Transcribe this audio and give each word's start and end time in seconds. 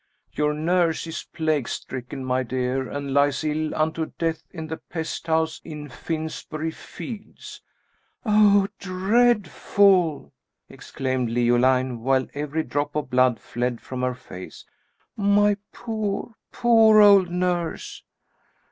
Your 0.31 0.55
nurse 0.55 1.05
is 1.05 1.27
plague 1.31 1.67
stricken, 1.69 2.25
my 2.25 2.41
dear, 2.41 2.89
and 2.89 3.13
lies 3.13 3.43
ill 3.43 3.75
unto 3.75 4.13
death 4.17 4.41
in 4.49 4.65
the 4.65 4.77
pest 4.77 5.27
house 5.27 5.61
in 5.63 5.89
Finsbury 5.89 6.71
Fields." 6.71 7.61
"Oh, 8.25 8.67
dreadful!" 8.79 10.33
exclaimed 10.67 11.29
Leoline, 11.29 11.99
while 11.99 12.25
every 12.33 12.63
drop 12.63 12.95
of 12.95 13.11
blood 13.11 13.39
fled 13.39 13.79
from 13.79 14.01
her 14.01 14.15
face. 14.15 14.65
"My 15.15 15.55
poor, 15.71 16.33
poor 16.51 16.99
old 16.99 17.29
nurse!" 17.29 18.01